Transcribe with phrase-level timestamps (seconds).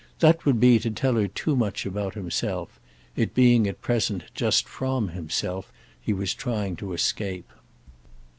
[0.17, 5.09] That would be to tell her too much about himself—it being at present just from
[5.09, 7.51] himself he was trying to escape.